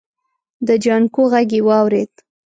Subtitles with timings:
[0.67, 2.11] د جانکو غږ يې واورېد.